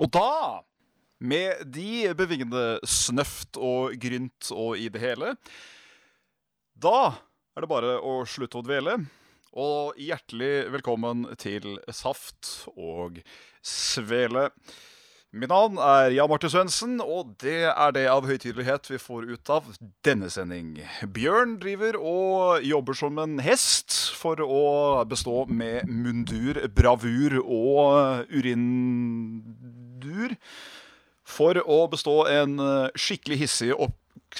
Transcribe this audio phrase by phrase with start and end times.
[0.00, 0.62] Og da,
[1.20, 5.34] med de bevingede snøft og grynt og i det hele,
[6.80, 7.12] da
[7.52, 8.96] er det bare å slutte å dvele.
[9.60, 13.18] Og hjertelig velkommen til Saft og
[13.66, 14.48] Svele.
[15.30, 19.52] Mitt navn er Jan Martin Svendsen, og det er det av høytidelighet vi får ut
[19.52, 19.68] av
[20.06, 20.72] denne sending.
[21.06, 28.26] Bjørn driver og jobber som en hest for å bestå med mundur, bravur og
[30.20, 30.36] urindur.
[31.30, 33.96] For å bestå en eh, skikkelig hissig opp,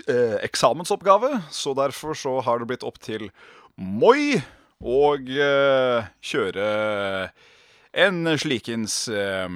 [0.09, 1.43] eh, eksamensoppgave.
[1.51, 3.31] Så derfor så har det blitt opp til
[3.77, 4.41] Moi
[4.81, 7.31] og eh, kjøre
[7.93, 9.49] en slikens eh,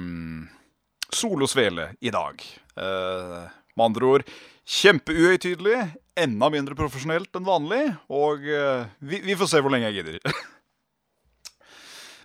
[1.11, 2.41] solosvele i dag.
[2.77, 3.39] Eh,
[3.75, 5.77] med andre ord kjempeuhøytidelig,
[6.17, 10.19] enda mindre profesjonelt enn vanlig, og eh, vi, vi får se hvor lenge jeg gidder.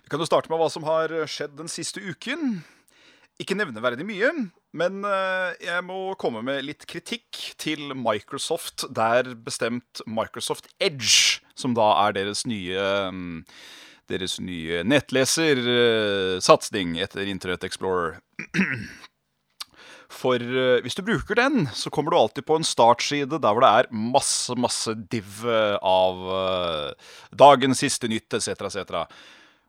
[0.01, 2.63] vi kan jo starte med hva som har skjedd den siste uken.
[3.41, 4.29] Ikke nevneverdig mye,
[4.77, 11.73] men eh, jeg må komme med litt kritikk til Microsoft, der bestemt Microsoft Edge, som
[11.77, 13.45] da er deres nye mm,
[14.11, 18.19] deres nye nettlesersatsing etter Internet Explorer.
[20.11, 23.63] For eh, hvis du bruker den, så kommer du alltid på en startside der hvor
[23.63, 26.91] det er masse, masse div eh, av eh,
[27.39, 28.79] dagens siste nytt, etc., etc.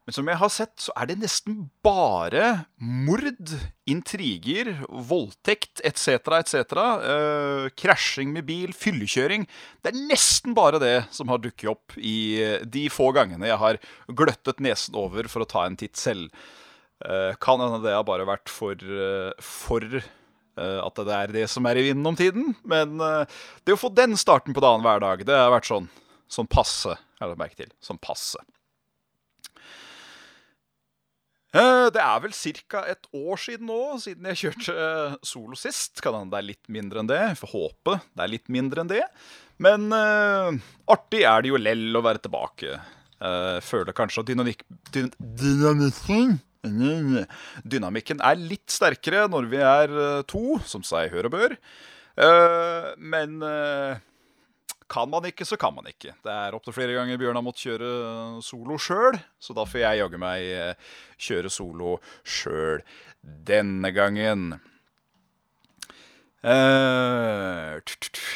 [0.02, 2.46] Men som jeg har sett, så er det nesten bare
[2.82, 3.52] mord,
[3.86, 6.72] intriger, voldtekt etc., etc.
[6.74, 9.46] Uh, krasjing med bil, fyllekjøring.
[9.78, 13.60] Det er nesten bare det som har dukket opp i eh, de få gangene jeg
[13.62, 13.78] har
[14.10, 16.34] gløttet nesen over for å ta en titt selv.
[17.02, 19.86] Uh, kan hende det har bare vært for, uh, for
[20.52, 22.50] at det er det som er i vinden om tiden.
[22.68, 25.86] Men det å få den starten på dagen hver dag, det har vært sånn,
[26.28, 26.92] sånn passe.
[27.16, 27.70] Jeg har merke til.
[27.80, 28.36] Sånn passe.
[31.52, 32.84] Eh, Det er vel ca.
[32.88, 36.00] et år siden nå, siden jeg kjørte eh, solo sist.
[36.00, 37.20] Kan hende det er litt mindre enn det.
[37.32, 39.02] Jeg får håpe det er litt mindre enn det.
[39.62, 40.50] Men uh,
[40.90, 42.78] artig er det jo lell å være tilbake.
[43.22, 50.22] Uh, føler kanskje at dynamikk, dyn, dynamikken Dynamikken er litt sterkere når vi er uh,
[50.26, 51.54] to, som seg hør og bør.
[52.18, 53.38] Uh, men
[54.90, 56.14] kan man ikke, så kan man ikke.
[56.24, 57.92] Det er opptil flere ganger Bjørn har måttet kjøre
[58.44, 60.76] solo sjøl, så da får jeg jaggu meg
[61.22, 62.82] kjøre solo sjøl
[63.22, 64.52] denne gangen.
[66.42, 67.78] Eh,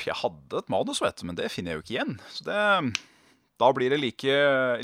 [0.06, 2.19] jeg hadde et manus, vet du, men det finner jeg jo ikke igjen.
[2.31, 2.61] Så det,
[3.59, 4.37] da blir det like,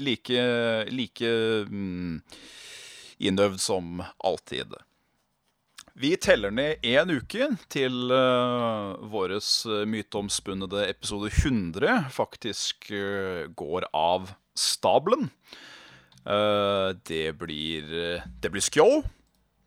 [0.02, 0.46] like,
[0.90, 1.34] like
[1.70, 2.22] mm,
[3.22, 4.74] innøvd som alltid.
[5.92, 9.34] Vi teller ned én uke til uh, vår
[9.84, 15.28] myteomspunnede episode 100 faktisk uh, går av stabelen.
[16.24, 19.04] Uh, det blir Det blir skjold.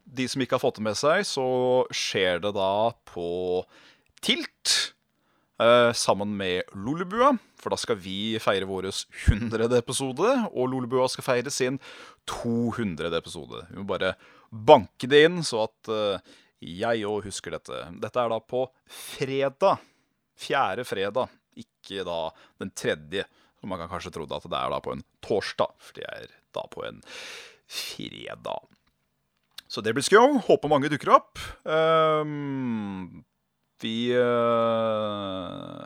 [0.05, 1.45] De som ikke har fått det med seg, så
[1.93, 3.61] skjer det da på
[4.25, 4.95] Tilt.
[5.61, 7.29] Uh, sammen med Lolebua,
[7.61, 9.69] for da skal vi feire vår 100.
[9.77, 10.31] episode.
[10.51, 11.77] Og Lolebua skal feire sin
[12.27, 13.13] 200.
[13.13, 13.61] episode.
[13.69, 14.15] Vi må bare
[14.55, 16.35] banke det inn, så at uh,
[16.65, 17.81] jeg òg husker dette.
[18.01, 19.81] Dette er da på fredag.
[20.35, 22.19] Fjerde fredag, ikke da
[22.61, 23.25] den tredje.
[23.59, 26.31] Som man kan kanskje tro at det er da på en torsdag, for det er
[26.55, 27.01] da på en
[27.65, 28.65] fredag.
[29.67, 30.23] Så det blir skjå.
[30.45, 31.39] Håper mange dukker opp.
[31.63, 33.23] Um,
[33.81, 35.85] vi uh,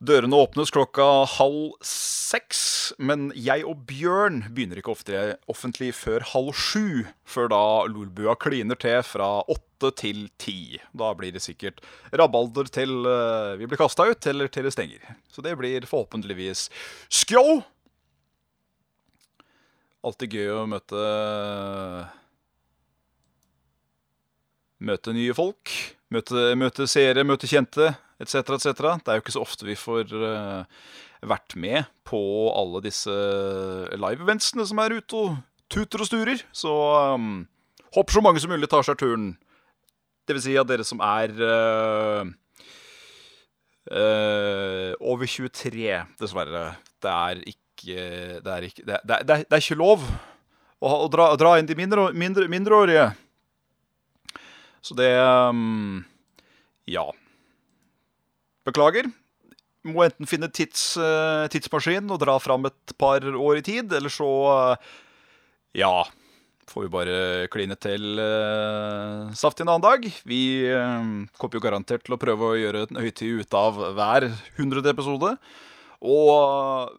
[0.00, 2.60] Dørene åpnes klokka halv seks,
[2.96, 5.18] men jeg og Bjørn begynner ikke ofte
[5.52, 7.04] offentlig før halv sju.
[7.28, 10.80] Før da Lolbua kliner til fra åtte til ti.
[10.96, 11.84] Da blir det sikkert
[12.16, 15.04] rabalder til uh, vi blir kasta ut, eller til det stenger.
[15.28, 16.70] Så det blir forhåpentligvis
[17.12, 17.44] skjå!
[20.00, 21.06] Alltid gøy å møte
[24.80, 25.68] Møte nye folk.
[26.08, 28.82] Møte, møte seere, møte kjente etc., etc.
[29.00, 30.64] Det er jo ikke så ofte vi får uh,
[31.26, 32.20] vært med på
[32.56, 33.14] alle disse
[33.96, 35.38] live-eventsene som er ute og
[35.72, 36.42] tuter og sturer.
[36.52, 36.72] Så
[37.14, 37.46] um,
[37.96, 39.32] håper så mange som mulig tar seg turen.
[40.26, 42.28] Det vil si at dere som er uh,
[43.90, 45.86] uh, over 23,
[46.20, 46.66] dessverre.
[47.00, 50.88] Det er ikke Det er ikke, det er, det er, det er ikke lov å,
[50.90, 53.06] å dra, dra inn de mindre, mindre, mindreårige.
[54.84, 56.04] Så det um,
[56.88, 57.06] Ja.
[58.68, 59.10] Beklager.
[59.88, 64.12] Må enten finne tids, eh, tidsmaskin og dra fram et par år i tid, eller
[64.12, 64.90] så eh,
[65.84, 65.94] Ja.
[66.70, 67.14] Får vi bare
[67.50, 70.04] kline til uh, saftig en annen dag.
[70.22, 74.28] Vi uh, kommer jo garantert til å prøve å gjøre en høytid ut av hver
[74.54, 75.32] hundrede episode.
[76.00, 76.94] Og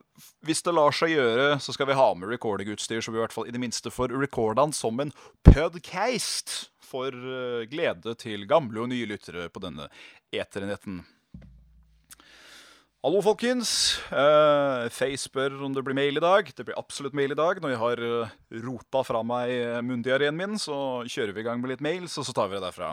[0.45, 3.33] hvis det lar seg gjøre, så skal vi ha med recordingutstyr, så vi i hvert
[3.33, 5.13] fall i det minste får recorda den som en
[5.47, 6.67] podcast.
[6.91, 9.87] For eh, glede til gamle og nye lyttere på denne
[10.35, 10.97] eterenetten.
[13.01, 13.97] Hallo, folkens.
[14.13, 16.45] Uh, Faye spør om det blir mail i dag.
[16.53, 17.57] Det blir absolutt mail i dag.
[17.57, 20.75] Når jeg har uh, rota fra meg uh, min, så
[21.09, 22.91] kjører vi i gang med litt mails, og så tar vi det derfra.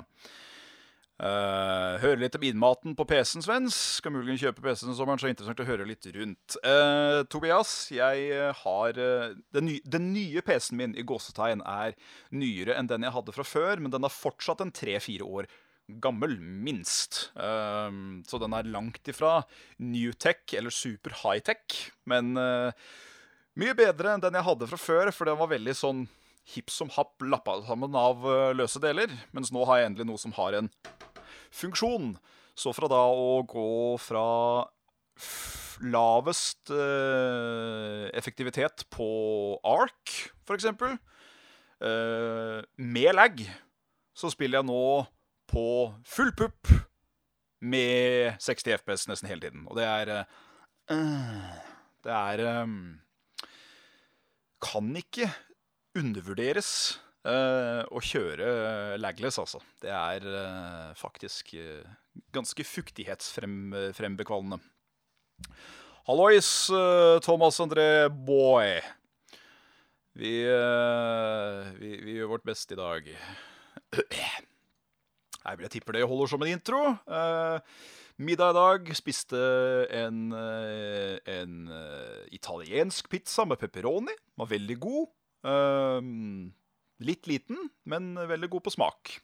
[1.20, 3.76] Uh, høre litt om innmaten på PC-en, Svens.
[3.99, 6.56] Skal muligens kjøpe PC-en i sommeren, så er det interessant å høre litt rundt.
[6.64, 11.93] Uh, Tobias, jeg har den, ny, den nye PC-en min i gåsetegn er
[12.32, 15.52] nyere enn den jeg hadde fra før, men den er fortsatt en tre-fire år
[15.88, 17.29] gammel, minst.
[17.35, 19.40] Um, så den er langt ifra
[19.81, 22.70] new tech eller super high tech, men uh,
[23.58, 26.06] mye bedre enn den jeg hadde fra før, for den var veldig sånn
[26.49, 29.12] hipp som happ lappa sammen av uh, løse deler.
[29.37, 30.73] Mens nå har jeg endelig noe som har en
[31.55, 32.14] funksjon.
[32.58, 34.26] Så fra da å gå fra
[35.84, 39.08] lavest uh, effektivitet på
[39.67, 40.14] ARK,
[40.49, 43.44] f.eks., uh, med lag,
[44.19, 44.82] så spiller jeg nå
[45.48, 46.68] på full pupp
[47.60, 49.66] med 60 FPS nesten hele tiden.
[49.68, 50.24] Og det er eh,
[52.04, 52.66] Det er eh,
[54.62, 55.30] Kan ikke
[55.98, 59.60] undervurderes eh, å kjøre lagless, altså.
[59.82, 60.20] Det er
[60.98, 61.54] faktisk
[62.34, 64.58] ganske fuktighetsfrembekvalmende.
[66.08, 66.70] Hallois,
[67.22, 68.80] Thomas André Boy.
[70.18, 70.32] Vi,
[71.78, 73.02] vi, vi gjør vårt beste i dag.
[75.48, 76.78] Nei, vil Jeg tipper det holder som en intro.
[77.08, 77.76] Eh,
[78.20, 79.38] middag i dag spiste
[79.96, 84.12] en, eh, en eh, italiensk pizza med pepperoni.
[84.36, 85.08] Var veldig god.
[87.00, 89.14] Litt liten, men veldig god på smak.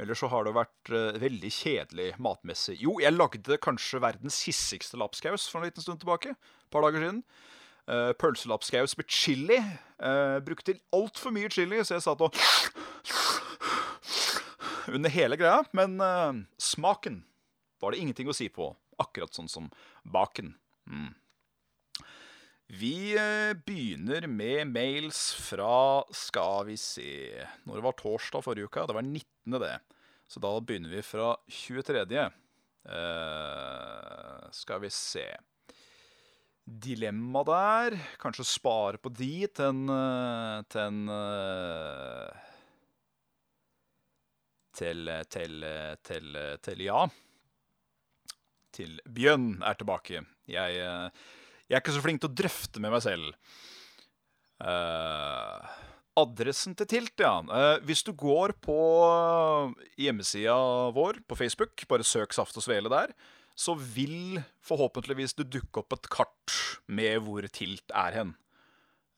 [0.00, 2.78] Ellers så har det vært veldig kjedelig matmessig.
[2.80, 6.32] Jo, jeg lagde kanskje verdens hissigste lapskaus for en liten stund tilbake.
[6.32, 7.24] Et par dager siden.
[7.90, 9.58] Uh, Pølselapskaus med chili.
[9.98, 12.32] Uh, brukte altfor mye chili, så jeg satt og
[14.88, 15.64] under hele greia.
[15.76, 17.22] Men uh, smaken
[17.82, 18.70] var det ingenting å si på.
[19.02, 19.70] Akkurat sånn som
[20.04, 20.54] baken.
[20.90, 21.12] Mm.
[22.72, 28.86] Vi eh, begynner med mails fra Skal vi se Når det var torsdag forrige uke?
[28.88, 29.74] Det var 19., det.
[30.24, 32.24] Så da begynner vi fra 23.
[32.88, 35.26] Uh, skal vi se
[36.62, 37.96] Dilemma der.
[38.22, 42.51] Kanskje spare på de til en, eh, til en eh,
[44.74, 45.66] til, til,
[46.06, 47.04] til, til ja.
[48.72, 50.22] Til Bjørn er tilbake.
[50.48, 51.28] Jeg, eh,
[51.68, 53.32] jeg er ikke så flink til å drøfte med meg selv.
[54.62, 55.58] Uh,
[56.20, 57.34] adressen til Tilt, ja.
[57.48, 58.76] Uh, hvis du går på
[59.98, 60.54] hjemmesida
[60.94, 63.14] vår på Facebook, bare søk Saft og Svele der,
[63.58, 68.34] så vil forhåpentligvis det dukke opp et kart med hvor Tilt er hen.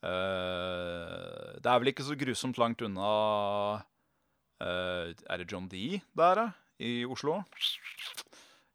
[0.05, 3.11] Uh, det er vel ikke så grusomt langt unna
[4.61, 6.45] er det John D der, da?
[6.79, 7.41] I Oslo?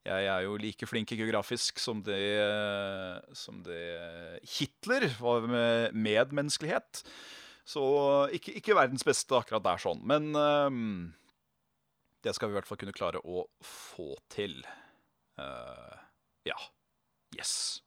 [0.05, 2.21] Jeg er jo like flink geografisk som det,
[3.37, 7.03] som det Hitler var med medmenneskelighet.
[7.69, 7.83] Så
[8.35, 10.01] ikke, ikke verdens beste akkurat der sånn.
[10.09, 11.11] Men ehm,
[12.25, 14.59] det skal vi i hvert fall kunne klare å få til.
[15.41, 15.95] Uh,
[16.49, 16.57] ja.
[17.37, 17.83] Yes.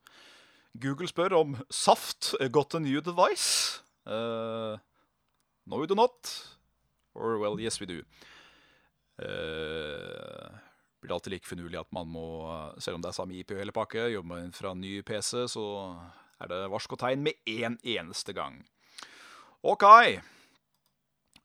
[0.80, 3.82] Google spør om Saft got a new device.
[4.08, 4.80] Uh,
[5.68, 6.32] no, you do not.
[7.16, 8.02] Or well, yes we do.
[9.22, 10.50] Uh,
[11.04, 12.28] blir alltid like finurlig at man må,
[12.80, 15.66] selv om det er samme IP hele pakke, jobber man fra en ny PC, så
[16.42, 18.62] er det varsko tegn med én eneste gang.
[19.64, 19.86] OK.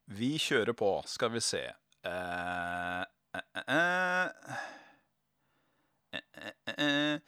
[0.08, 0.94] Vi kjører på.
[1.06, 1.66] Skal vi se
[2.06, 3.02] Uh,
[3.34, 4.30] uh, uh, uh,
[6.14, 7.20] uh, uh, eh.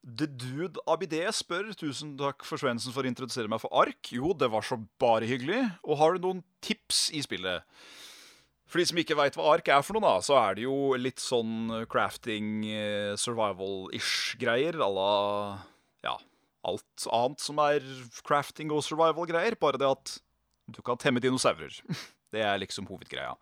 [0.00, 4.12] The Dude ABD spør Tusen takk for Svendsen for å introdusere meg for ark.
[4.14, 5.62] Jo, det var så bare hyggelig.
[5.84, 7.66] Og har du noen tips i spillet?
[8.70, 10.94] For de som ikke veit hva ark er for noe, da, så er det jo
[10.96, 14.78] litt sånn crafting, eh, survival-ish greier.
[14.78, 15.10] À la
[16.06, 16.14] ja,
[16.70, 17.84] alt annet som er
[18.24, 19.58] crafting og survival-greier.
[19.60, 20.16] Bare det at
[20.70, 21.82] du kan temme dinosaurer.
[22.30, 23.32] Det er liksom hovedgreia.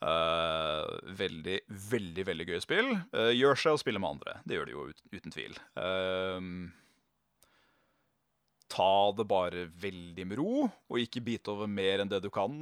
[0.00, 0.90] Eh,
[1.20, 2.94] veldig, veldig veldig gøy spill.
[3.12, 4.38] Uh, gjør seg å spille med andre.
[4.48, 5.58] Det gjør det jo ut, uten tvil.
[5.76, 6.70] Uh,
[8.70, 12.54] ta det bare veldig med ro, og ikke bite over mer enn det du kan.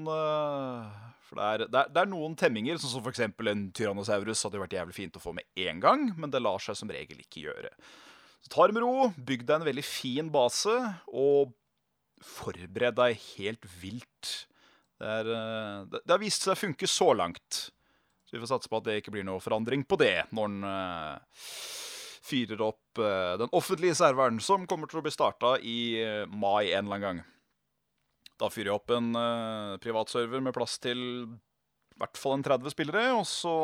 [1.28, 3.22] For det er, det er, det er noen temminger, sånn som f.eks.
[3.28, 6.80] en tyrannosaurus, hadde vært jævlig fint å få med én gang, men det lar seg
[6.80, 7.70] som regel ikke gjøre.
[8.40, 10.74] Så ta det med ro, bygg deg en veldig fin base,
[11.12, 11.52] og
[12.24, 14.47] forbered deg helt vilt.
[14.98, 17.68] Det, er, eh, det, det har vist seg å funke så langt.
[18.28, 20.64] Så vi får satse på at det ikke blir noe forandring på det når den
[20.68, 21.44] uh,
[22.28, 26.68] fyrer opp uh, den offentlige serveren, som kommer til å bli starta i uh, mai
[26.74, 27.22] en eller annen gang.
[28.38, 32.70] Da fyrer jeg opp en uh, privatserver med plass til i hvert fall en 30
[32.76, 33.54] spillere, og så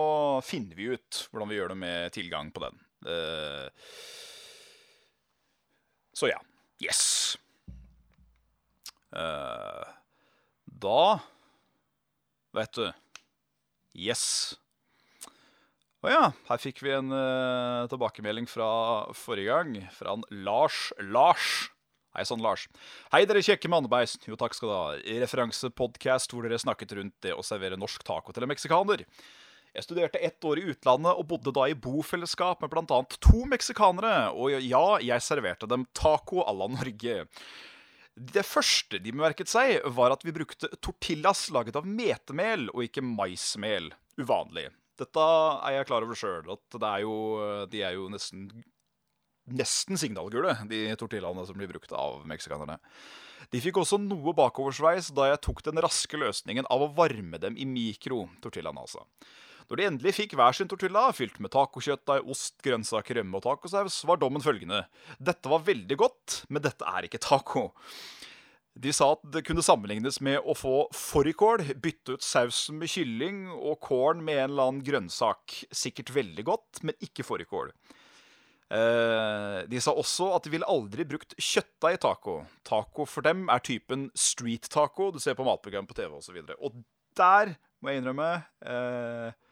[0.42, 2.80] finner vi ut hvordan vi gjør det med tilgang på den.
[3.04, 3.68] Uh,
[6.16, 6.40] så ja.
[6.82, 7.36] Yes.
[9.14, 9.86] Eh,
[10.84, 11.00] da
[12.54, 12.86] Vet du
[13.94, 14.54] Yes.
[16.04, 18.66] Å ja, her fikk vi en uh, tilbakemelding fra
[19.16, 19.76] forrige gang.
[19.94, 21.70] Fra en Lars Lars.
[22.14, 22.66] Hei sann, Lars.
[23.14, 24.26] Hei, dere kjekke mannebeist.
[24.26, 24.82] Jo, takk skal du ha.
[25.22, 29.06] Referansepodkast hvor dere snakket rundt det å servere norsk taco til en meksikaner.
[29.74, 33.00] Jeg studerte ett år i utlandet og bodde da i bofellesskap med bl.a.
[33.18, 34.28] to meksikanere.
[34.34, 37.24] Og ja, jeg serverte dem taco à la Norge.
[38.14, 43.02] Det første de bemerket seg, var at vi brukte tortillas laget av metemel og ikke
[43.02, 43.90] maismel.
[44.20, 44.68] Uvanlig.
[45.00, 45.24] Dette
[45.66, 47.16] er jeg klar over sjøl, at det er jo,
[47.72, 48.46] de er jo nesten
[49.52, 52.78] nesten signalgule, de tortillaene som blir brukt av meksikanerne.
[53.52, 57.58] De fikk også noe bakoversveis da jeg tok den raske løsningen av å varme dem
[57.60, 58.24] i mikro.
[58.40, 59.04] tortillaene altså.
[59.70, 64.02] Når de endelig fikk hver sin tortilla, fylt med tacokjøttdeig, ost, grønnsaker, rømme og tacosaus,
[64.08, 64.84] var dommen følgende.
[65.16, 67.70] Dette var veldig godt, men dette er ikke taco.
[68.74, 73.44] De sa at det kunne sammenlignes med å få fårikål, bytte ut sausen med kylling
[73.54, 75.60] og kålen med en eller annen grønnsak.
[75.70, 77.70] Sikkert veldig godt, men ikke fårikål.
[78.74, 82.40] Eh, de sa også at de ville aldri brukt kjøttdeig i taco.
[82.66, 86.40] Taco for dem er typen street taco du ser på matprogram på TV osv.
[86.42, 86.82] Og, så og
[87.14, 88.30] der må jeg innrømme
[88.66, 89.43] eh,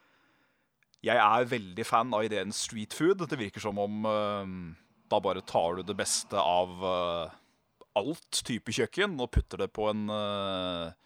[1.03, 3.25] Jeg er veldig fan av ideen street food.
[3.27, 4.53] Det virker som om eh,
[5.11, 7.39] da bare tar du det beste av eh,
[7.99, 10.99] alt type kjøkken og putter det på en eh,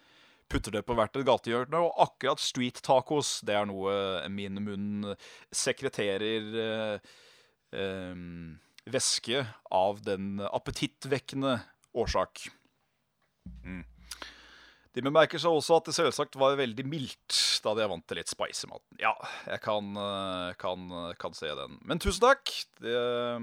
[0.47, 1.79] Putter det på hvert et gatehjørne.
[1.83, 3.91] Og akkurat street tacos, det er noe
[4.31, 5.09] min munn
[5.51, 6.47] sekreterer
[7.75, 8.37] eh,
[8.87, 9.41] væske
[9.75, 11.57] av den appetittvekkende
[11.99, 12.45] årsak.
[13.59, 13.83] Mm.
[14.97, 18.17] De bemerker seg også at det selvsagt var veldig mildt, da de er vant til
[18.17, 18.65] litt spicy.
[18.97, 19.13] Ja,
[19.45, 20.87] jeg kan, eh, kan,
[21.21, 21.75] kan se den.
[21.85, 22.49] Men tusen takk.
[22.81, 23.37] Det, eh,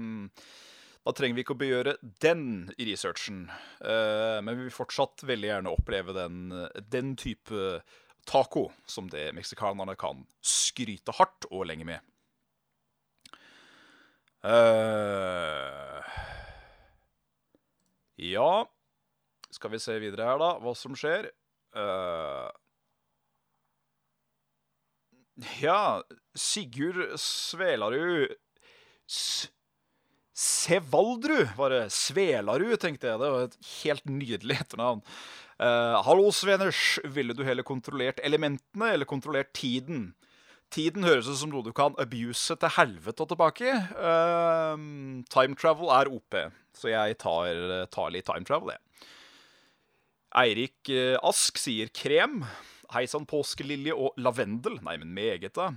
[1.05, 3.45] da trenger vi ikke å begjøre den i researchen.
[3.79, 6.49] Eh, men vi vil fortsatt veldig gjerne oppleve den,
[6.91, 7.79] den type
[8.27, 12.03] taco som det meksikanerne kan skryte hardt og lenge med.
[18.21, 18.49] Ja
[19.49, 21.31] Skal vi se videre her, da, hva som skjer.
[21.75, 22.47] Uh,
[25.59, 26.01] ja,
[26.35, 28.31] Sigurd Svelarud
[29.09, 29.49] S
[30.35, 31.85] Sevaldrud, var det.
[31.95, 33.19] Svelarud, tenkte jeg.
[33.21, 34.99] Det var et helt nydelig etternavn.
[35.55, 36.97] Uh, Hallo, Sveners.
[37.07, 40.09] Ville du heller kontrollert elementene eller kontrollert tiden?
[40.75, 43.77] Tiden høres ut som noe du kan abuse til helvete og tilbake.
[43.95, 44.75] Uh,
[45.31, 46.35] time travel er OP,
[46.75, 49.07] så jeg tar, tar litt time travel, jeg.
[50.35, 52.41] Eirik uh, Ask sier krem.
[52.93, 54.77] Hei sann, påskelilje og lavendel.
[54.85, 55.71] Nei, men meget, da.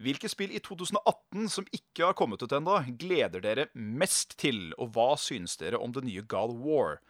[0.00, 4.70] Hvilke spill i 2018 som ikke har kommet ut ennå, gleder dere mest til?
[4.80, 7.02] Og hva synes dere om det nye God War?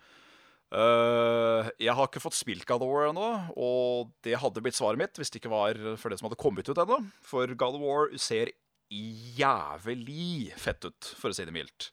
[0.71, 3.29] Uh, jeg har ikke fått spilt God War ennå,
[3.59, 6.69] og det hadde blitt svaret mitt hvis det ikke var for det som hadde kommet
[6.71, 7.01] ut ennå.
[7.27, 8.53] For God War ser
[8.91, 11.93] jævlig fett ut, for å si det mildt.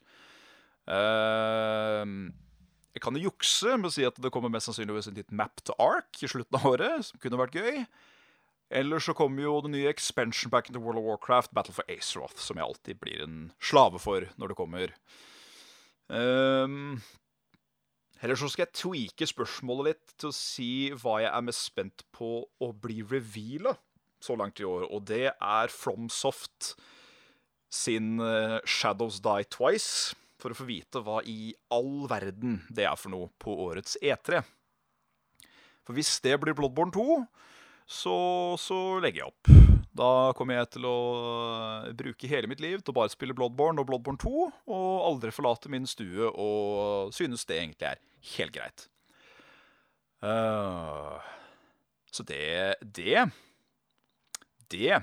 [0.89, 2.33] Uh,
[2.97, 5.61] jeg kan jo jukse med å si at det kommer mest sannsynligvis en liten map
[5.61, 7.83] til Ark i slutten av året, som kunne vært gøy.
[8.73, 12.41] Eller så kommer jo det nye expansion back into World of Warcraft, Battle for Azeroth,
[12.41, 14.95] som jeg alltid blir en slave for når det kommer.
[16.09, 16.97] Um,
[18.23, 22.03] eller så skal jeg tweake spørsmålet litt til å si hva jeg er mest spent
[22.15, 23.77] på å bli reveala
[24.23, 26.73] så langt i år, og det er FromSoft
[27.69, 32.97] sin uh, Shadows Die Twice, for å få vite hva i all verden det er
[32.99, 34.43] for noe på årets E3.
[35.87, 37.23] For hvis det blir Bloodborne 2
[37.87, 38.17] så,
[38.59, 39.51] så, legger jeg opp.
[39.97, 40.97] Da kommer jeg til å
[41.97, 44.33] bruke hele mitt liv til å bare spille Bloodborne og Bloodborne 2,
[44.67, 48.03] og aldri forlate min stue og synes det egentlig er
[48.35, 48.87] helt greit.
[50.19, 51.15] Uh,
[52.11, 53.27] så det Det
[54.67, 54.97] Det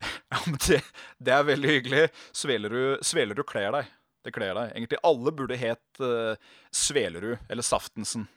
[0.30, 0.80] Ja, men det,
[1.18, 2.02] det er veldig hyggelig.
[2.36, 3.88] Svelerud, du, kler deg?
[4.24, 4.74] Det kler deg.
[4.76, 6.34] Egentlig alle burde het uh,
[6.70, 8.28] Svelerud eller Saftensen.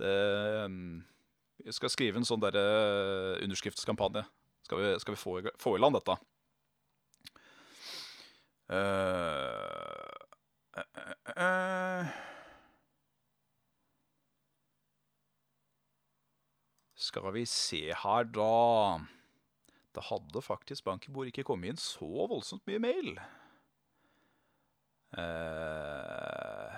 [0.00, 0.14] Det
[0.64, 1.00] um,
[1.64, 4.24] Vi skal skrive en sånn derre uh, underskriftskampanje.
[4.68, 6.16] Skal vi, skal vi få, få, i land dette?
[8.70, 10.20] Uh,
[16.94, 18.52] skal vi se her, da
[19.96, 23.12] Det hadde faktisk Bankibor ikke kommet inn så voldsomt mye mail.
[25.10, 26.70] Uh,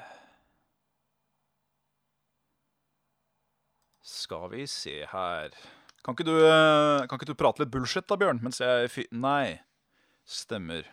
[4.00, 5.52] skal vi se her
[6.02, 8.40] kan ikke, du, eh, kan ikke, du, prate litt bullshit da, Bjørn?
[8.42, 9.04] Mens jeg fy...
[9.14, 9.60] Nei.
[10.26, 10.88] Stemmer.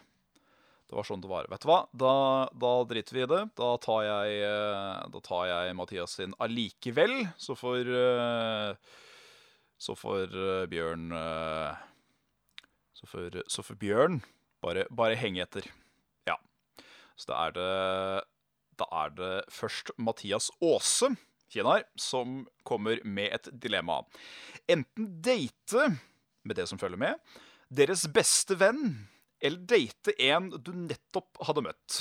[0.90, 1.48] Det var sånn det var.
[1.50, 1.80] Vet du hva?
[1.98, 2.14] Da,
[2.62, 3.42] da driter vi i det.
[3.58, 7.24] Da tar jeg, eh, da tar jeg Mathias sin allikevel.
[7.42, 7.90] Så får
[9.80, 10.36] Så får
[10.70, 11.10] Bjørn
[13.00, 14.20] Så for, så for Bjørn
[14.64, 15.68] bare, bare henge etter.
[16.28, 16.36] Ja.
[17.16, 17.70] Så da er det,
[18.82, 21.14] da er det først Mathias Aase,
[21.50, 24.02] kjenner, som kommer med et dilemma.
[24.70, 25.88] Enten date
[26.44, 27.16] med det som følger med,
[27.72, 29.08] deres beste venn,
[29.40, 32.00] eller date en du nettopp hadde møtt.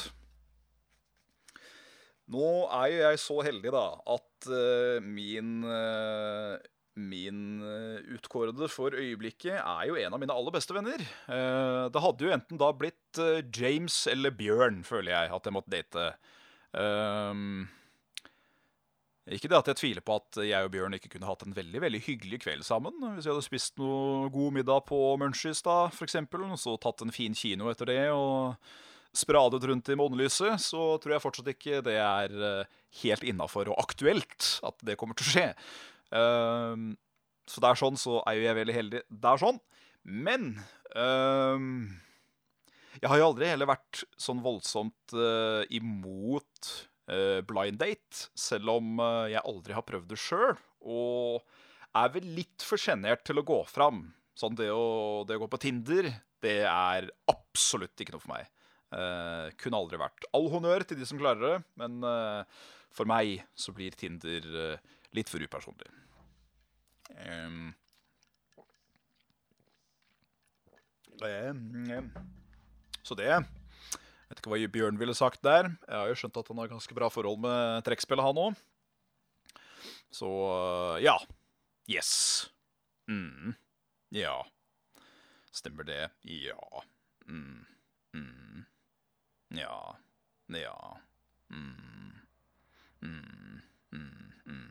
[2.28, 3.86] Nå er jo jeg så heldig, da,
[4.18, 6.58] at uh, min uh,
[6.98, 11.00] min eh, utkårede for øyeblikket er jo en av mine aller beste venner.
[11.00, 15.56] Eh, det hadde jo enten da blitt eh, James eller Bjørn, føler jeg, at jeg
[15.56, 16.06] måtte date.
[16.72, 17.68] Um,
[19.28, 21.80] ikke det at jeg tviler på at jeg og Bjørn ikke kunne hatt en veldig
[21.84, 22.96] veldig hyggelig kveld sammen.
[23.14, 27.14] Hvis vi hadde spist noe god middag på Munchies, da, f.eks., og så tatt en
[27.14, 28.56] fin kino etter det og
[29.16, 32.34] spradet rundt i månelyset, så tror jeg fortsatt ikke det er
[33.02, 35.46] helt innafor og aktuelt at det kommer til å skje.
[36.10, 36.92] Um,
[37.48, 39.02] så det er sånn, så er jo jeg veldig heldig.
[39.08, 39.58] Det er sånn.
[40.08, 40.50] Men
[40.96, 41.88] um,
[42.98, 46.72] jeg har jo aldri heller vært sånn voldsomt uh, imot
[47.10, 50.56] uh, blind date, selv om uh, jeg aldri har prøvd det sjøl.
[50.88, 51.44] Og
[51.98, 54.06] er vel litt for sjenert til å gå fram.
[54.38, 56.10] Sånn det å, det å, gå på Tinder,
[56.44, 58.50] det er absolutt ikke noe for meg.
[58.88, 60.28] Uh, kunne aldri vært.
[60.36, 62.00] All honnør til de som klarer det, men
[62.94, 64.46] for meg så blir Tinder
[65.14, 65.90] litt for upersonlig.
[67.16, 67.72] Um,
[73.02, 75.70] så det Jeg vet ikke hva Bjørn ville sagt der.
[75.88, 78.60] Jeg har jo skjønt at han har ganske bra forhold med trekkspillet, han òg.
[80.12, 80.28] Så
[81.02, 81.16] ja.
[81.88, 82.50] Yes.
[83.08, 83.54] Mm.
[84.14, 84.36] Ja.
[85.52, 86.10] Stemmer det?
[86.28, 86.84] Ja.
[87.26, 87.64] Mm.
[88.12, 88.66] Mm.
[89.56, 89.96] Ja.
[90.52, 90.76] Ja.
[91.48, 92.20] Mm.
[93.00, 93.60] Mm.
[93.92, 94.67] Mm.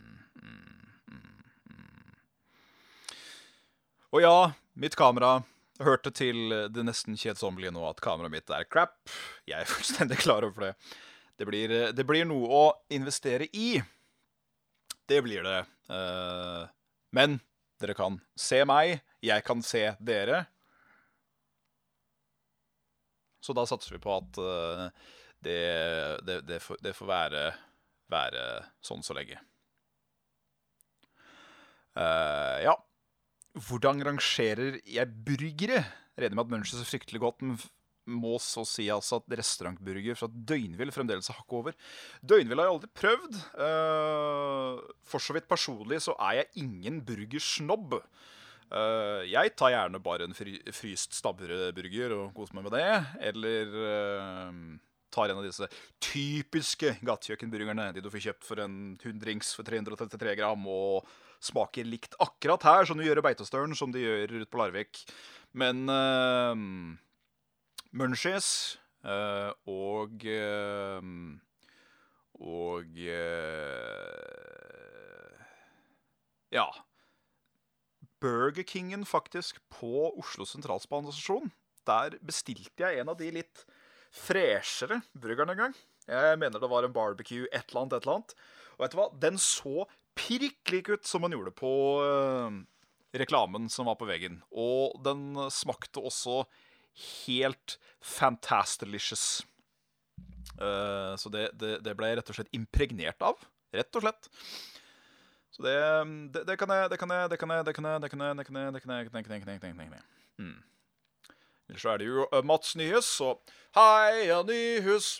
[4.15, 5.41] Og ja, mitt kamera
[5.83, 8.95] hørte til det nesten kjedsommelige nå at kameraet mitt er crap.
[9.49, 10.73] Jeg er fullstendig klar over det.
[11.37, 13.75] Det blir, det blir noe å investere i.
[15.07, 15.59] Det blir det.
[15.93, 16.63] Eh,
[17.13, 17.37] men
[17.79, 20.45] dere kan se meg, jeg kan se dere.
[23.39, 24.87] Så da satser vi på at eh,
[25.45, 25.59] det,
[26.25, 27.43] det, det, får, får være,
[28.11, 28.47] være,
[28.83, 29.37] sånn så lenge.
[31.97, 32.73] Uh, ja.
[33.57, 35.81] Hvordan rangerer jeg burgere?
[36.17, 37.57] Regner med at Munchies er fryktelig godt, men
[38.07, 41.75] må så si altså at restaurantburger fra Døgnvill fremdeles er hakket over.
[42.23, 43.37] Døgnvill har jeg aldri prøvd.
[43.59, 47.99] Uh, for så vidt personlig så er jeg ingen burgersnobb.
[48.67, 52.89] Uh, jeg tar gjerne bare en fry fryst stabbureburger og koser meg med det.
[53.29, 54.57] Eller uh,
[55.13, 55.67] tar en av disse
[56.03, 57.91] typiske gatekjøkkenburgerne.
[57.95, 60.67] De du får kjøpt for en hundrings for 333 gram.
[60.71, 61.07] og
[61.43, 65.03] smaker likt akkurat her, som de gjør i Beitostølen, som de gjør ute på Larvik.
[65.57, 66.53] Men uh,
[67.97, 68.49] Munchies
[69.05, 71.01] uh, og uh,
[72.37, 72.99] Og
[76.53, 76.67] Ja.
[78.21, 81.51] Burger Kingen, faktisk, på Oslo sentralsbanestasjon.
[81.87, 83.65] Der bestilte jeg en av de litt
[84.13, 85.75] freshere burgerne en gang.
[86.07, 88.35] Jeg mener det var en barbecue, et eller annet, et eller annet.
[88.77, 89.07] Og vet du hva?
[89.21, 89.85] Den så
[90.17, 91.73] prikk lik ut som han gjorde på
[93.17, 94.41] reklamen som var på veggen.
[94.51, 96.43] Og den smakte også
[97.25, 99.45] helt fantastelicious
[100.57, 103.41] Uh, så det, det, det, ble jeg rett og slett impregnert av.
[103.75, 104.29] Rett og slett.
[105.53, 105.75] Så det,
[106.33, 108.35] det, kan jeg Det kan jeg Det kan jeg Det kan jeg Det kan jeg
[108.37, 110.57] Det kan jeg Det kan jeg, det kan jeg, det kan jeg,
[111.67, 113.41] Ellers så er det jo Mats Nyhus og
[113.75, 115.17] Heia Nyhus.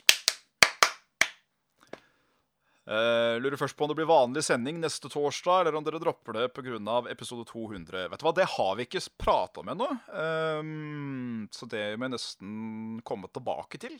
[2.87, 6.37] Uh, lurer først på om det blir vanlig sending neste torsdag, eller om dere dropper
[6.37, 6.77] det pga.
[7.11, 8.05] episode 200.
[8.13, 12.13] Vet du hva, Det har vi ikke prata om ennå, um, så det må jeg
[12.15, 13.97] nesten komme tilbake til.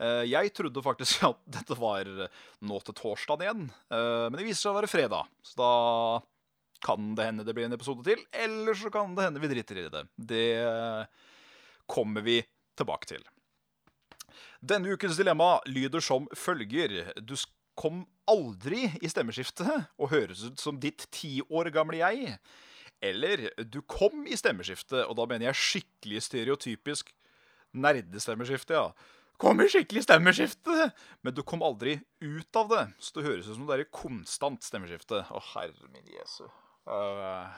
[0.00, 2.08] Uh, Jeg trodde faktisk at dette var
[2.64, 5.28] nå til torsdag igjen, uh, men det viser seg å være fredag.
[5.44, 5.70] Så da
[6.86, 9.76] kan det hende det blir en episode til, eller så kan det hende vi driter
[9.80, 10.02] i det.
[10.16, 10.46] Det
[11.88, 12.40] kommer vi
[12.76, 13.22] tilbake til.
[14.60, 17.12] Denne ukens dilemma lyder som følger.
[17.20, 17.46] Du s-
[17.78, 22.38] kom aldri i stemmeskiftet og høres ut som ditt ti år gamle jeg.
[23.04, 27.12] Eller du kom i stemmeskiftet, og da mener jeg skikkelig stereotypisk
[27.76, 28.90] nerdestemmeskifte, ja.
[29.36, 30.90] Kom i skikkelig stemmeskifte!
[31.20, 33.92] Men du kom aldri ut av det, så det høres ut som det er i
[33.92, 35.20] konstant stemmeskifte.
[35.28, 36.46] Å, herre min jesu.
[36.88, 37.52] Uh,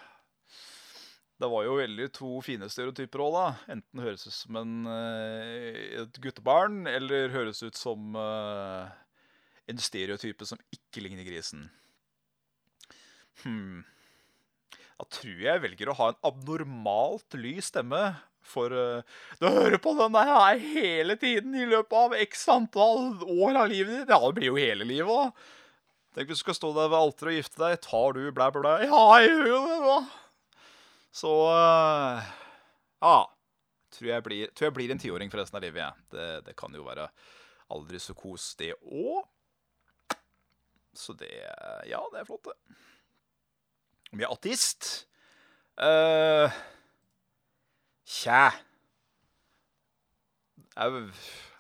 [1.39, 3.75] det var jo veldig to fine stereotyper òg, da.
[3.77, 8.97] Enten høres ut som en, eh, et guttebarn, eller høres ut som eh,
[9.69, 11.69] en stereotype som ikke ligner grisen.
[13.45, 13.85] Hmm.
[14.99, 18.03] Da tror jeg velger å ha en abnormalt lys stemme.
[18.49, 19.05] For uh,
[19.43, 23.71] du hører på den der her hele tiden i løpet av x antall år av
[23.71, 24.13] livet ditt.
[24.13, 25.49] Ja, det blir jo hele livet òg.
[26.17, 27.81] Tenk hvis du skal stå der ved alteret og gifte deg.
[27.85, 28.75] Tar du blæ, blæ, blæ?
[28.89, 29.99] Ja, jeg gjør jo det, da.
[31.23, 32.31] Så uh,
[33.05, 33.19] Ja.
[33.99, 36.09] Tror jeg blir, tror jeg blir en tiåring for resten av livet, jeg.
[36.13, 37.07] Det, det kan jo være
[37.73, 39.23] aldri så kos, det òg.
[40.99, 41.31] Så det
[41.87, 42.57] Ja, det er flott, det.
[44.13, 44.89] Om jeg er ateist?
[45.79, 46.49] Uh,
[48.09, 48.49] Tja
[50.79, 50.97] er,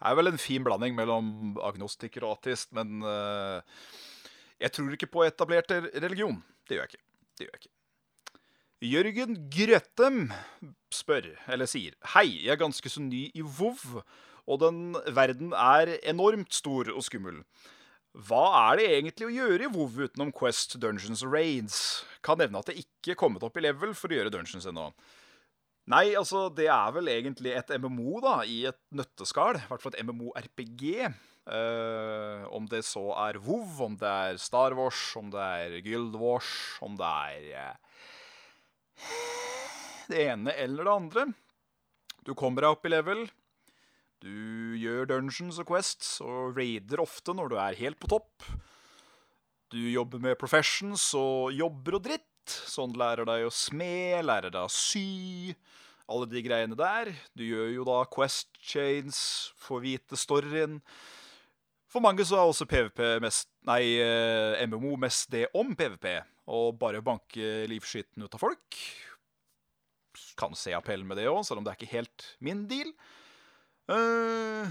[0.00, 3.58] er vel en fin blanding mellom agnostiker og ateist, men uh,
[4.62, 6.38] jeg tror ikke på etablert religion.
[6.66, 7.04] Det gjør jeg ikke.
[7.38, 7.74] Det gjør jeg ikke.
[8.88, 10.18] Jørgen Grøttem
[10.94, 14.04] spør, eller sier, Hei, jeg er ganske så ny i VOV,
[14.48, 17.42] og den verden er enormt stor og skummel.
[18.26, 21.78] Hva er det egentlig å gjøre i WoW utenom Quest, Dungeons og Raids?
[22.26, 24.88] Kan nevne at det ikke kommet opp i level for å gjøre Dungeons ennå.
[25.88, 29.56] Nei, altså, det er vel egentlig et MMO, da, i et nøtteskall.
[29.56, 30.82] I hvert fall et MMO-RPG.
[31.48, 36.18] Uh, om det så er WoW, om det er Star Wars, om det er Guild
[36.20, 36.50] Wars,
[36.84, 38.02] om det er uh,
[40.10, 41.26] det ene eller det andre.
[42.26, 43.24] Du kommer deg opp i level.
[44.18, 48.46] Du gjør dungeons og quests og raider ofte når du er helt på topp.
[49.70, 52.24] Du jobber med professions og jobber og dritt.
[52.48, 55.52] Sånn lærer deg å sme, lærer deg å sy,
[56.08, 57.12] alle de greiene der.
[57.36, 59.20] Du gjør jo da quest chains,
[59.60, 60.80] får vite storyen.
[61.88, 66.08] For mange så er også PVP mest Nei, eh, MMO mest det om PVP.
[66.48, 68.78] Og bare banke livskiten ut av folk.
[70.40, 72.94] Kan se appellen med det òg, selv om det er ikke helt min deal.
[73.88, 74.68] Eh,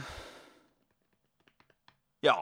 [2.25, 2.37] ja.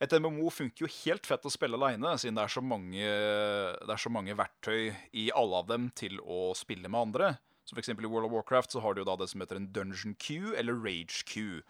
[0.00, 3.92] Et MMO funker jo helt fett å spille aleine, siden det er, så mange, det
[3.92, 7.34] er så mange verktøy i alle av dem til å spille med andre.
[7.68, 9.68] For eksempel I World of Warcraft så har du jo da det som heter en
[9.74, 11.60] dungeon queue eller rage queue.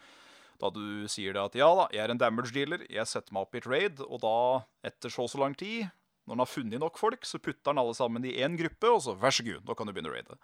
[0.61, 3.49] Da du sier det at ja da, jeg er en damage dealer, jeg setter meg
[3.49, 4.37] opp i et raid, og da,
[4.87, 5.89] etter så og så lang tid,
[6.29, 9.01] når han har funnet nok folk, så putter han alle sammen i én gruppe, og
[9.03, 10.39] så vær så god, nå kan du begynne å raide.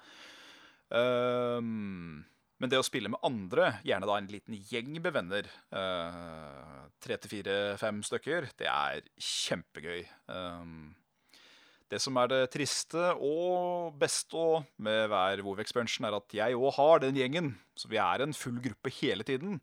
[0.90, 2.24] Um,
[2.60, 7.18] men det å spille med andre, gjerne da en liten gjeng med venner, eh, tre
[7.20, 10.06] til fire, fem stykker, det er kjempegøy.
[10.32, 10.94] Um,
[11.92, 14.46] det som er det triste og beste
[14.82, 17.52] med hver WoW expansion, er at jeg òg har den gjengen.
[17.78, 19.60] Så vi er en full gruppe hele tiden.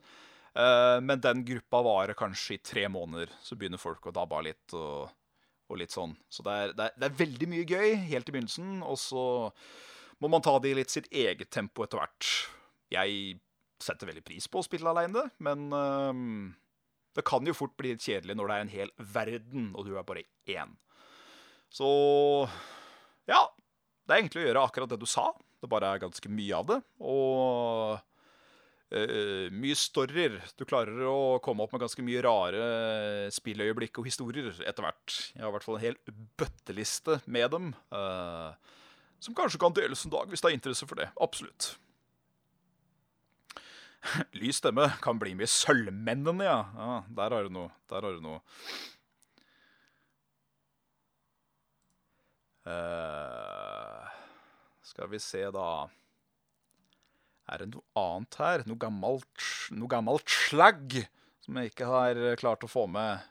[0.56, 3.34] Eh, men den gruppa varer kanskje i tre måneder.
[3.44, 5.12] Så begynner folk å dabbe av litt og,
[5.68, 6.16] og litt sånn.
[6.32, 9.26] Så det er, det, er, det er veldig mye gøy helt i begynnelsen, og så
[10.24, 12.30] må man ta det i litt sitt eget tempo etter hvert.
[12.94, 13.40] Jeg
[13.84, 16.54] setter veldig pris på å spille aleine, men øhm,
[17.18, 20.08] det kan jo fort bli kjedelig når det er en hel verden, og du er
[20.08, 20.78] bare én.
[21.74, 21.90] Så
[23.30, 23.44] ja.
[24.04, 25.30] Det er egentlig å gjøre akkurat det du sa.
[25.64, 26.80] Det bare er ganske mye av det.
[27.08, 27.94] Og
[28.92, 30.36] uh, mye storyer.
[30.60, 32.66] Du klarer å komme opp med ganske mye rare
[33.32, 35.16] spilløyeblikk og historier etter hvert.
[35.32, 35.96] Jeg har i hvert fall en hel
[36.42, 37.72] bøtteliste med dem.
[37.96, 38.52] Uh,
[39.24, 41.08] som kanskje kan deles en dag, hvis det er interesse for det.
[41.24, 41.78] Absolutt.
[44.40, 46.60] Lys stemme kan bli med i Sølvmennene, ja.
[46.78, 46.98] ja.
[47.20, 47.72] Der har du noe.
[47.92, 48.42] Der har du noe.
[52.64, 54.08] Uh,
[54.88, 55.68] skal vi se, da.
[57.52, 58.64] Er det noe annet her?
[58.70, 61.02] Noe gammelt, noe gammelt slagg
[61.44, 63.24] som jeg ikke har klart å få med.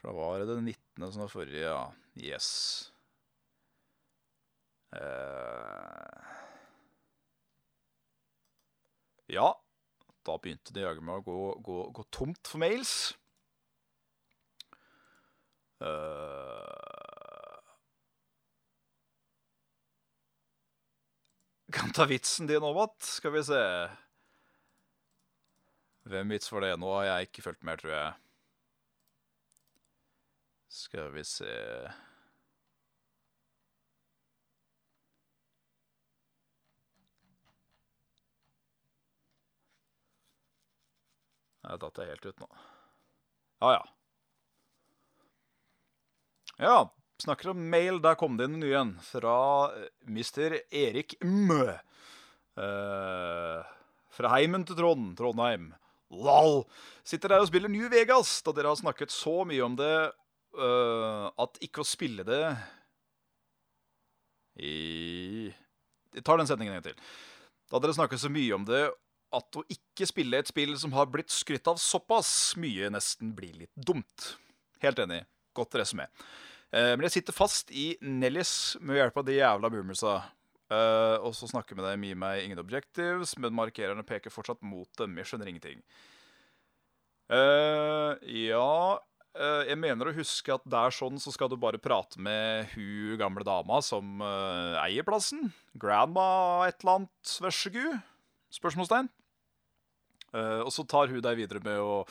[0.00, 1.10] Da var det den 19.
[1.12, 1.82] som var forrige, ja.
[2.16, 2.48] Yes.
[4.96, 6.37] Eh,
[9.32, 9.52] ja,
[10.26, 12.92] da begynte det jaggu meg å gå, gå, gå tomt for mails.
[15.78, 16.88] Uh,
[21.72, 22.98] kan ta vitsen din òg, Matt.
[23.06, 23.62] Skal vi se.
[26.08, 26.74] Hvem vits var det?
[26.80, 28.12] Nå har jeg ikke fulgt med, tror jeg.
[30.78, 31.52] Skal vi se
[41.68, 42.46] Jeg datt helt ut nå.
[43.60, 43.82] Ja, ja.
[46.58, 46.76] Ja,
[47.22, 48.00] snakker om mail.
[48.02, 49.34] Der kom det inn en ny en fra
[50.08, 50.62] mister Mr.
[50.80, 51.66] Erik Mø.
[52.58, 53.60] Uh,
[54.10, 55.68] fra heimen til Trond, Trondheim.
[56.08, 56.64] Lol.
[57.06, 59.92] Sitter der og spiller New Vegas, da dere har snakket så mye om det
[60.56, 62.42] uh, at ikke å spille det
[64.58, 65.52] i
[66.16, 67.04] Jeg tar den setningen en gang til.
[67.68, 68.88] Da dere snakket så mye om det
[69.34, 73.64] at å ikke spille et spill som har blitt skrytt av såpass mye, nesten blir
[73.64, 74.34] litt dumt.
[74.82, 75.22] Helt enig.
[75.56, 76.06] Godt resumé.
[76.72, 80.18] Eh, men jeg sitter fast i Nellis med hjelp av de jævla boomersa.
[80.68, 84.88] Eh, og så snakker med dem, gir meg ingen objectives, men markererne peker fortsatt mot
[85.00, 85.16] dem.
[85.20, 85.84] Jeg skjønner ingenting.
[87.28, 88.14] Eh,
[88.48, 88.98] ja
[89.38, 93.44] Jeg mener å huske at der sånn så skal du bare prate med hun gamle
[93.46, 95.52] dama som eier plassen.
[95.78, 98.00] Grandma et eller annet, vær så god?
[98.56, 99.12] Spørsmålstegn.
[100.36, 102.02] Eh, og så tar hun deg videre med å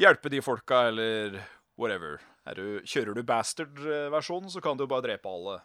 [0.00, 1.38] hjelpe de folka, eller
[1.78, 2.20] whatever.
[2.46, 5.60] Er du, kjører du bastard-versjonen, så kan du jo bare drepe alle.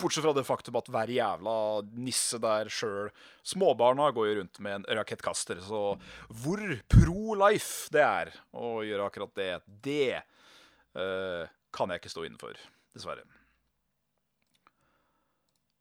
[0.00, 1.54] Bortsett fra det faktum at hver jævla
[2.02, 3.12] nisse der sjøl
[3.46, 5.94] Småbarna går jo rundt med en rakettkaster, så
[6.42, 9.52] hvor pro life det er å gjøre akkurat det,
[9.86, 10.18] det
[10.98, 12.58] uh, kan jeg ikke stå innenfor,
[12.96, 13.22] dessverre.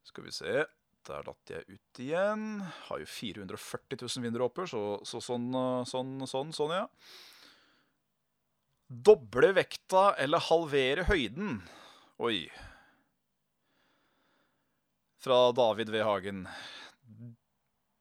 [0.06, 0.62] Skal vi se
[1.08, 2.44] Der datt jeg ut igjen.
[2.88, 6.86] Har jo 440 000 vinduer oppe, så, så sånn, eh, sånn, sånn, sånn, ja.
[8.88, 11.58] Doble vekta eller halvere høyden.
[12.24, 12.46] Oi.
[15.24, 16.04] Fra David V.
[16.08, 16.46] Hagen.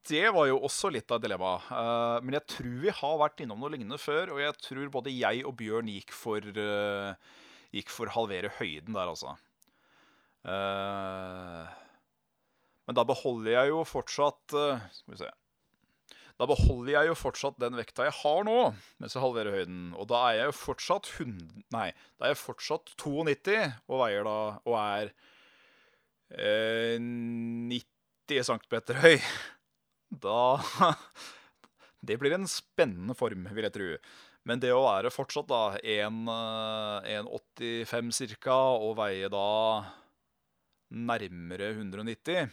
[0.09, 1.57] Det var jo også litt av dilemma.
[1.63, 4.35] Eh, men jeg tror vi har vært innom noe lignende før.
[4.37, 7.39] Og jeg tror både jeg og Bjørn gikk for, uh,
[7.75, 9.35] gikk for halvere høyden der, altså.
[10.43, 11.82] Uh,
[12.89, 15.29] men da beholder jeg jo fortsatt uh, Skal vi se.
[16.41, 18.57] Da beholder jeg jo fortsatt den vekta jeg har nå,
[18.99, 19.83] mens jeg halverer høyden.
[20.01, 23.55] Og da er jeg jo fortsatt 100, Nei, da er jeg fortsatt 92
[23.87, 25.07] og veier da Og er
[26.35, 29.17] eh, 90 cm høy.
[30.25, 30.41] Da
[32.03, 33.91] Det blir en spennende form, vil jeg tro.
[34.49, 38.59] Men det å være fortsatt da 1,85 ca.
[38.75, 39.87] og veie da
[40.91, 42.51] nærmere 190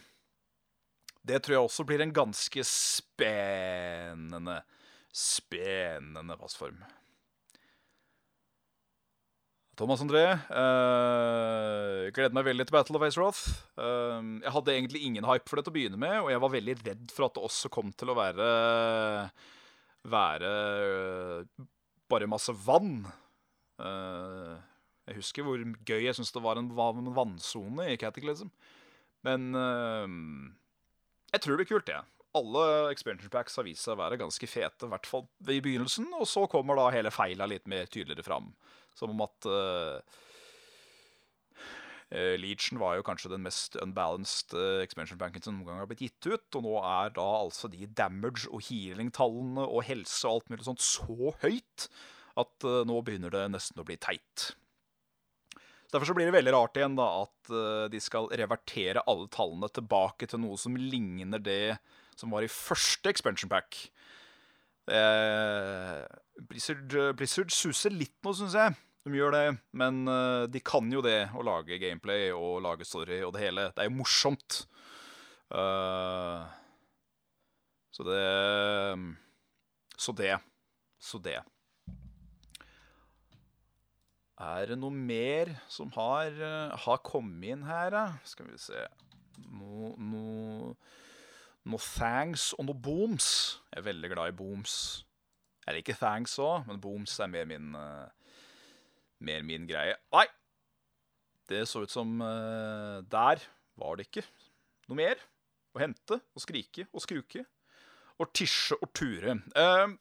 [1.30, 4.60] det tror jeg også blir en ganske spennende,
[5.14, 6.82] spennende passform.
[9.80, 13.46] Thomas André, uh, gleder meg veldig til Battle of Azeroth.
[13.80, 16.52] Uh, jeg hadde egentlig ingen hype for det til å begynne med, og jeg var
[16.52, 18.48] veldig redd for at det også kom til å være
[20.10, 21.64] være uh,
[22.10, 23.06] bare masse vann.
[23.80, 26.72] jeg husker hvor gøy jeg syntes det var en
[27.16, 28.50] vannsone i Cataclysm.
[29.24, 29.54] Men
[31.30, 32.00] jeg tror det blir kult, jeg.
[32.00, 32.16] Ja.
[32.38, 36.06] Alle expansion packs har vist seg å være ganske fete, i hvert fall i begynnelsen.
[36.14, 38.52] Og så kommer da hele feila litt mer tydeligere fram.
[38.94, 39.98] Som om at uh,
[42.38, 46.06] Legion var jo kanskje den mest unbalanced uh, expansion packen som noen gang har blitt
[46.06, 46.46] gitt ut.
[46.54, 50.86] Og nå er da altså de damage- og healing-tallene og helse og alt mulig sånt
[50.86, 51.90] så høyt
[52.38, 54.52] at nå begynner det nesten å bli teit.
[55.90, 59.70] Derfor så blir det veldig rart igjen da at uh, de skal revertere alle tallene
[59.74, 61.78] tilbake til noe som ligner det
[62.20, 63.76] som var i første expansion pack.
[64.90, 66.00] Eh,
[66.50, 68.76] Blizzard, Blizzard, suser litt nå, syns jeg.
[69.06, 69.44] De gjør det,
[69.80, 73.70] men uh, de kan jo det å lage gameplay og lage story og det hele.
[73.72, 74.64] Det er jo morsomt.
[75.48, 76.44] Uh,
[77.96, 78.20] så det
[79.96, 80.34] Så det.
[81.00, 81.40] Så det.
[84.40, 88.04] Er det noe mer som har, uh, har kommet inn her, da?
[88.24, 88.86] Skal vi se
[89.50, 90.72] Noe no,
[91.68, 93.28] no thanks og noe booms.
[93.70, 94.74] Jeg er veldig glad i booms.
[95.64, 98.08] Jeg liker thanks òg, men booms er mer min, uh,
[99.24, 99.96] mer min greie.
[100.12, 100.26] Nei!
[101.50, 103.42] Det så ut som uh, Der
[103.80, 104.22] var det ikke
[104.88, 105.22] noe mer
[105.74, 107.44] å hente og skrike og skruke.
[108.20, 109.38] Og tisje og ture.
[109.56, 109.96] Uh,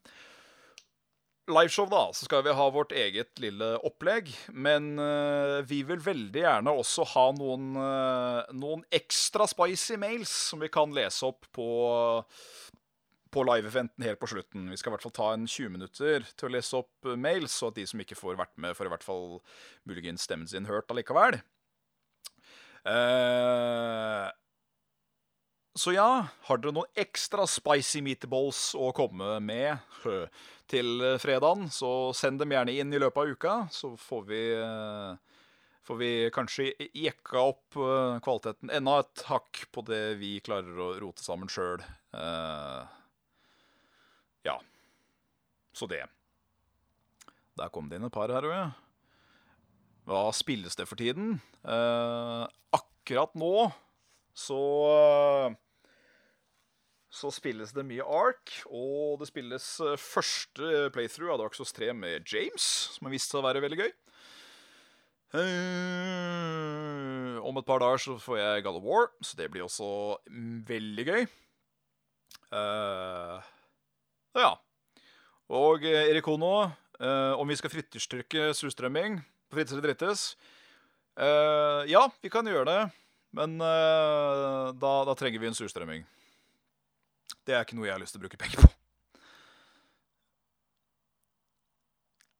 [1.51, 4.31] liveshow, da, så skal vi ha vårt eget lille opplegg.
[4.53, 10.63] Men uh, vi vil veldig gjerne også ha noen, uh, noen ekstra spicy mails som
[10.63, 11.69] vi kan lese opp på,
[13.33, 14.69] på live-eventen helt på slutten.
[14.71, 17.71] Vi skal i hvert fall ta en 20 minutter til å lese opp mails, så
[17.71, 19.39] at de som ikke får vært med, får i hvert fall
[19.89, 21.41] muligens stemmen sin hørt allikevel.
[22.87, 24.29] Uh,
[25.77, 26.09] så ja,
[26.47, 29.77] har dere noen ekstra spicy meatballs å komme med
[30.69, 35.17] til fredagen, så send dem gjerne inn i løpet av uka, så får vi eh,
[35.89, 40.91] Får vi kanskje jekka opp eh, kvaliteten enda et hakk på det vi klarer å
[41.01, 41.81] rote sammen sjøl.
[44.45, 44.53] Ja.
[45.73, 46.03] Så det.
[47.57, 48.77] Der kom det inn et par her òg.
[50.05, 51.39] Hva spilles det for tiden?
[51.65, 53.71] Akkurat nå
[54.39, 54.61] så
[57.09, 59.65] så spilles det mye Ark, og det spilles
[59.97, 63.79] første playthrough av Dark Souls 3 med James, som har vist seg å være veldig
[63.81, 63.89] gøy.
[65.29, 65.37] Uh,
[67.45, 70.17] om et par dager så får jeg God of War, så det blir også
[70.69, 71.27] veldig gøy.
[72.49, 73.37] Uh,
[74.37, 74.55] ja.
[75.53, 80.19] Og Erik Hono, uh, om vi skal frityrstrykke surstrømming på Frittes eller drittes
[81.89, 82.81] Ja, vi kan gjøre det,
[83.35, 86.05] men da, da trenger vi en surstrømming.
[87.45, 88.69] Det er ikke noe jeg har lyst til å bruke penger på.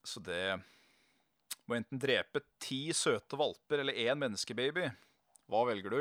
[0.10, 0.58] Så det
[1.70, 4.88] må enten drepe ti søte valper eller én menneskebaby.
[5.50, 6.00] Hva velger du?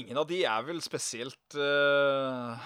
[0.00, 2.56] Ingen av de er vel spesielt uh,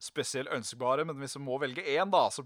[0.00, 2.44] spesielt ønskbare, men hvis vi må velge én, da, så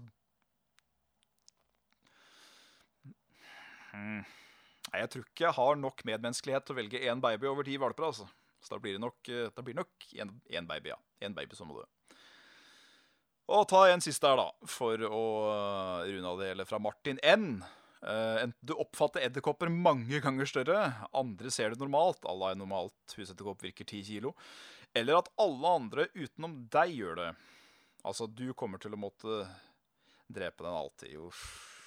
[3.91, 4.23] hmm.
[4.89, 7.77] Nei, Jeg tror ikke jeg har nok medmenneskelighet til å velge én baby over ti
[7.77, 8.09] valper.
[8.09, 8.27] altså.
[8.59, 10.07] Så da blir det nok, eh, da blir det nok
[10.49, 10.99] én baby, ja.
[11.21, 11.85] Én baby som må dø.
[13.49, 16.65] Og ta en siste her, da, for å eh, runde av det hele.
[16.65, 17.63] Fra Martin N.
[17.99, 23.65] Uh, du oppfatter edderkopper mange ganger større, andre ser det normalt, alla er normalt husedderkopp
[23.65, 24.31] virker 10 kilo,
[24.95, 27.27] eller at alle andre utenom deg gjør det.
[28.07, 29.41] Altså, du kommer til å måtte
[30.31, 31.17] drepe den alltid.
[31.27, 31.78] Uff.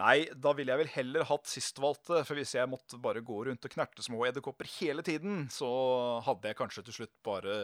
[0.00, 3.66] Nei, da ville jeg vel heller hatt sistvalgte, for hvis jeg måtte bare gå rundt
[3.66, 5.68] og knerte små edderkopper hele tiden, så
[6.26, 7.56] hadde jeg kanskje til slutt bare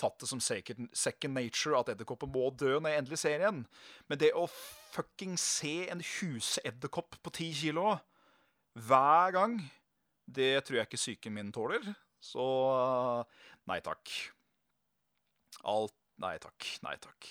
[0.00, 0.88] tatt det som second,
[1.30, 3.62] nature at edderkopper må dø når jeg endelig ser igjen.
[4.10, 4.48] Men det å
[4.94, 7.94] fucking se en husedderkopp på ti kilo
[8.88, 9.58] hver gang,
[10.26, 11.84] det tror jeg ikke psyken min tåler.
[12.22, 12.42] Så
[13.70, 14.10] nei takk.
[15.68, 16.66] Alt Nei takk.
[16.84, 17.28] Nei takk.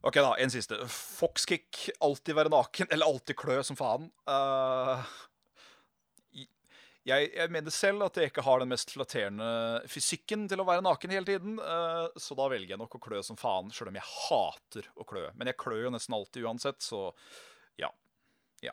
[0.00, 0.36] OK, da.
[0.40, 0.78] En siste.
[0.88, 1.90] Foxkick.
[2.00, 4.08] Alltid være naken, eller alltid klø som faen.
[4.28, 5.02] Uh,
[7.04, 9.50] jeg, jeg, mener selv at jeg ikke har den mest flatterende
[9.88, 13.20] fysikken til å være naken hele tiden, uh, så da velger jeg nok å klø
[13.24, 15.26] som faen, sjøl om jeg hater å klø.
[15.36, 17.08] Men jeg klør jo nesten alltid uansett, så
[17.80, 17.92] ja.
[18.64, 18.72] Ja.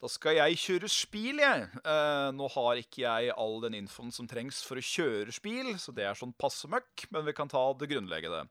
[0.00, 1.70] Da skal jeg kjøre spil, jeg.
[1.84, 5.92] Uh, nå har ikke jeg all den infoen som trengs for å kjøre spil, så
[5.92, 8.46] det er sånn passe møkk, men vi kan ta det grunnleggende.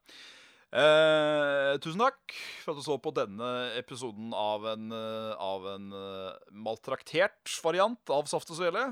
[0.68, 5.92] Eh, tusen takk for at du så på denne episoden av en, eh, av en
[5.96, 8.82] uh, maltraktert variant av Saft og Svele.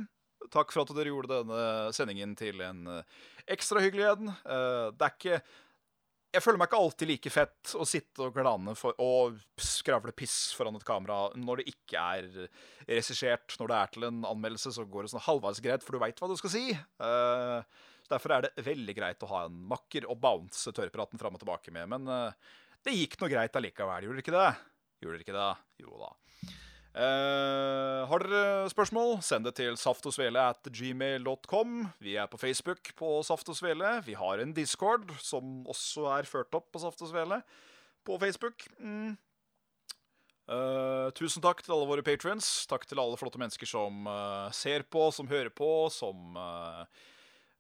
[0.53, 3.03] Takk for at dere gjorde denne sendingen til en uh,
[3.51, 4.33] ekstra hyggelig en.
[4.33, 5.41] Eh, det er ikke
[6.37, 10.53] Jeg føler meg ikke alltid like fett å sitte og glane for, og skravle piss
[10.57, 12.49] foran et kamera når det ikke er
[12.89, 13.57] regissert.
[13.61, 16.21] Når det er til en anmeldelse, så går det sånn halvveis greit, for du veit
[16.21, 16.65] hva du skal si.
[17.01, 17.63] Uh,
[18.07, 21.43] så Derfor er det veldig greit å ha en makker og bounce tørrpraten fram og
[21.43, 21.91] tilbake med.
[21.91, 22.55] Men uh,
[22.87, 24.53] det gikk noe greit allikevel, gjorde det ikke det?
[25.03, 25.51] Gjorde det ikke det?
[25.83, 26.13] Jo da.
[26.97, 31.75] Uh, har dere spørsmål, send det til saftosvele at gmail.com.
[32.01, 33.99] Vi er på Facebook på Saft og Svele.
[34.07, 37.43] Vi har en discord som også er ført opp på Saft og Svele
[38.07, 38.65] på Facebook.
[38.79, 39.19] Mm.
[40.47, 42.49] Uh, tusen takk til alle våre patrions.
[42.71, 46.39] Takk til alle flotte mennesker som uh, ser på, som hører på, som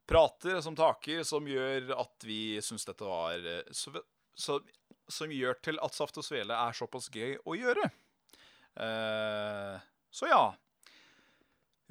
[0.07, 3.93] prater, som taker, som gjør at vi syns dette var eh, så,
[4.35, 4.61] så,
[5.09, 7.91] Som gjør til at Saft og Svele er såpass gøy å gjøre.
[8.77, 9.79] Uh,
[10.11, 10.45] så ja.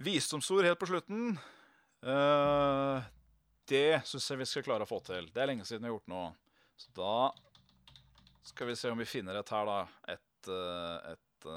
[0.04, 1.38] Visdomsord helt på slutten.
[2.06, 2.99] Uh,
[3.71, 5.32] det syns jeg vi skal klare å få til.
[5.34, 6.28] Det er lenge siden vi har gjort noe.
[6.75, 7.15] Så da
[8.45, 9.80] skal vi se om vi finner et her, da.
[10.11, 10.49] Et,
[11.16, 11.47] et,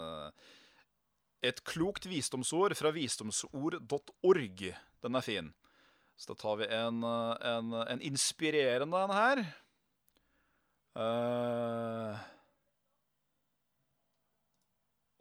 [1.51, 4.63] et klokt visdomsord fra visdomsord.org.
[5.05, 5.51] Den er fin.
[6.19, 9.43] Så da tar vi en, en, en inspirerende en her.
[10.99, 12.19] Uh,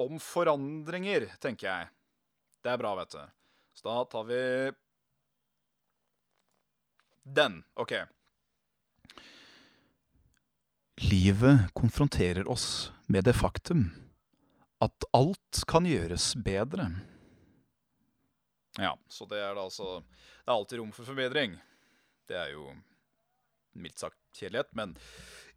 [0.02, 1.92] om forandringer, tenker jeg.
[2.66, 3.22] Det er bra, vet du.
[3.78, 4.42] Så da tar vi
[7.38, 7.62] den.
[7.78, 7.94] OK.
[11.06, 13.92] Livet konfronterer oss med det faktum
[14.82, 16.90] at alt kan gjøres bedre.
[18.78, 21.58] Ja, så det er da altså Det er alltid rom for forbedring.
[22.30, 22.70] Det er jo
[23.78, 24.96] mildt sagt kjedelighet, men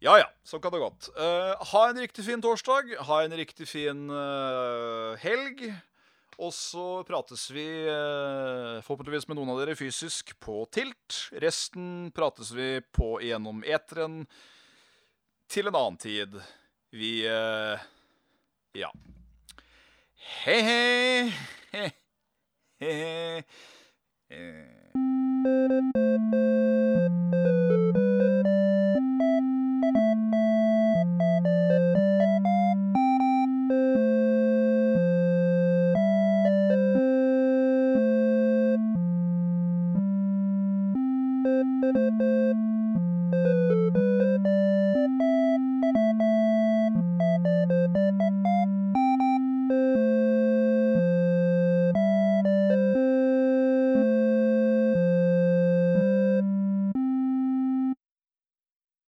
[0.01, 1.11] ja ja, sånn kan det godt.
[1.13, 2.95] Uh, ha en riktig fin torsdag.
[3.05, 5.61] Ha en riktig fin uh, helg.
[6.41, 11.19] Og så prates vi uh, forhåpentligvis med noen av dere fysisk på Tilt.
[11.43, 14.23] Resten prates vi på gjennom eteren
[15.51, 16.41] til en annen tid.
[16.89, 17.21] Vi
[18.81, 18.89] Ja.
[20.41, 21.89] Hei, hei!
[22.81, 23.45] へえ。
[24.29, 26.50] えー